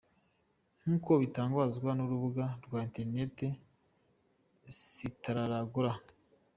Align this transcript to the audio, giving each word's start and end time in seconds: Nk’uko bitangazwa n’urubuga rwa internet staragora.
Nk’uko 0.81 1.11
bitangazwa 1.21 1.89
n’urubuga 1.93 2.45
rwa 2.65 2.79
internet 2.87 3.37
staragora. 4.79 5.93